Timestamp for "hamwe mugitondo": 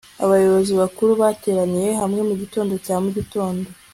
2.01-2.73